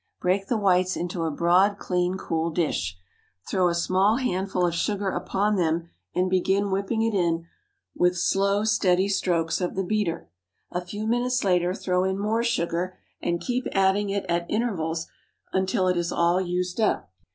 Break 0.19 0.47
the 0.47 0.57
whites 0.57 0.95
into 0.97 1.25
a 1.25 1.29
broad, 1.29 1.77
clean, 1.77 2.17
cool 2.17 2.49
dish. 2.49 2.97
Throw 3.47 3.67
a 3.69 3.75
small 3.75 4.17
handful 4.17 4.65
of 4.65 4.73
sugar 4.73 5.09
upon 5.11 5.57
them, 5.57 5.91
and 6.15 6.27
begin 6.27 6.71
whipping 6.71 7.03
it 7.03 7.13
in 7.13 7.45
with 7.95 8.17
slow, 8.17 8.63
steady 8.63 9.07
strokes 9.07 9.61
of 9.61 9.75
the 9.75 9.83
beater. 9.83 10.27
A 10.71 10.81
few 10.83 11.05
minutes 11.05 11.43
later, 11.43 11.75
throw 11.75 12.03
in 12.03 12.17
more 12.17 12.41
sugar, 12.41 12.97
and 13.21 13.39
keep 13.39 13.67
adding 13.73 14.09
it 14.09 14.25
at 14.27 14.49
intervals 14.49 15.05
until 15.53 15.87
it 15.87 15.97
is 15.97 16.11
all 16.11 16.41
used 16.41 16.79
up. 16.81 17.11